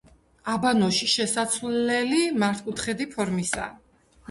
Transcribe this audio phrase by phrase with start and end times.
[0.53, 3.73] აბანოში შესასვლელი მართკუთხედი ფორმისაა.